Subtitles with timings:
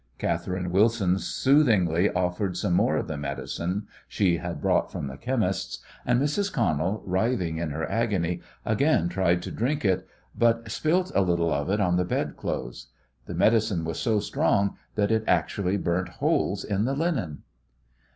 [0.17, 5.77] Catherine Wilson soothingly offered some more of the "medicine" she had brought from the chemist's,
[6.07, 6.51] and Mrs.
[6.51, 11.69] Connell, writhing in her agony, again tried to drink it, but spilt a little of
[11.69, 12.87] it on the bed clothes.
[13.27, 17.43] The "medicine" was so strong that it actually burnt holes in the linen!